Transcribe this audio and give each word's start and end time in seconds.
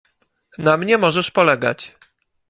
"Na 0.57 0.77
mnie 0.77 0.97
możesz 0.97 1.31
polegać." 1.31 1.95